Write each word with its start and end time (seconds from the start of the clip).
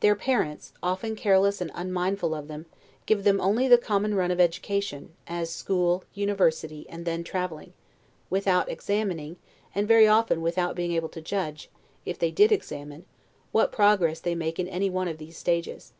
Their 0.00 0.14
parents, 0.14 0.72
often 0.82 1.14
careless 1.14 1.60
and 1.60 1.70
unmindful 1.74 2.34
of 2.34 2.48
them, 2.48 2.64
give 3.04 3.22
them 3.24 3.38
only 3.38 3.68
the 3.68 3.76
common 3.76 4.14
run 4.14 4.30
of 4.30 4.40
education, 4.40 5.12
as 5.26 5.50
school, 5.50 6.04
university, 6.14 6.86
and 6.88 7.04
then 7.04 7.22
traveling; 7.22 7.74
without 8.30 8.70
examining, 8.70 9.36
and 9.74 9.86
very 9.86 10.06
often 10.08 10.40
without 10.40 10.74
being 10.74 10.92
able 10.92 11.10
to 11.10 11.20
judge, 11.20 11.68
if 12.06 12.18
they 12.18 12.30
did 12.30 12.50
examine, 12.50 13.04
what 13.52 13.70
progress 13.70 14.20
they 14.20 14.34
make 14.34 14.58
in 14.58 14.68
any 14.68 14.88
one 14.88 15.06
of 15.06 15.18
these 15.18 15.36
stages. 15.36 15.92